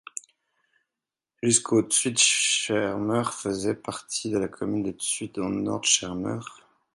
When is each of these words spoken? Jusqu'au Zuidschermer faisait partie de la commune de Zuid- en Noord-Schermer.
Jusqu'au 1.43 1.87
Zuidschermer 1.87 3.21
faisait 3.31 3.75
partie 3.75 4.31
de 4.31 4.39
la 4.39 4.47
commune 4.47 4.81
de 4.81 4.91
Zuid- 4.99 5.37
en 5.39 5.49
Noord-Schermer. 5.49 6.39